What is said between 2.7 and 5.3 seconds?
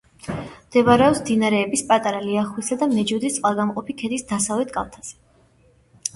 და მეჯუდის წყალგამყოფი ქედის დასავლეთ კალთაზე.